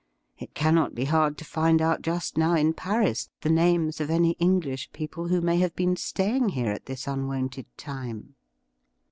It 0.39 0.55
cannot 0.55 0.95
be 0.95 1.05
hard 1.05 1.37
to 1.37 1.45
find 1.45 1.79
out 1.79 2.01
just 2.01 2.35
now 2.35 2.55
in 2.55 2.73
Paris 2.73 3.29
the 3.41 3.51
names 3.51 4.01
of 4.01 4.09
any 4.09 4.31
English 4.39 4.91
people 4.93 5.27
who 5.27 5.41
may 5.41 5.57
have 5.59 5.75
been 5.75 5.95
staying 5.95 6.49
here 6.49 6.71
at 6.71 6.87
this 6.87 7.05
unwonted 7.05 7.67
time.' 7.77 8.33